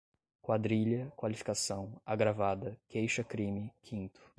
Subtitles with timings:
[0.41, 4.19] quadrilha, qualificação, agravada, queixa-crime, quinto